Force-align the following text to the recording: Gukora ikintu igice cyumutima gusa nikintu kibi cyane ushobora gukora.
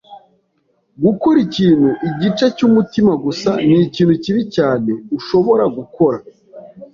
Gukora 1.03 1.37
ikintu 1.47 1.89
igice 2.09 2.45
cyumutima 2.57 3.11
gusa 3.25 3.49
nikintu 3.67 4.13
kibi 4.23 4.43
cyane 4.55 4.91
ushobora 5.17 5.63
gukora. 5.77 6.17